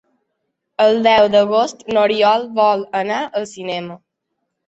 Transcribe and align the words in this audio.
El 0.85 0.95
deu 1.07 1.25
d'agost 1.33 1.83
n'Oriol 1.95 2.47
vol 2.61 2.83
anar 3.01 3.19
al 3.41 3.45
cinema. 3.53 4.01